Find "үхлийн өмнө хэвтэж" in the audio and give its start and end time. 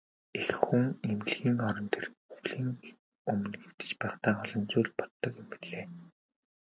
2.33-3.91